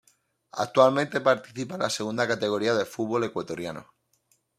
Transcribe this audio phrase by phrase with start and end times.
[0.53, 3.93] Actualmente participa en la Segunda Categoría del fútbol ecuatoriano.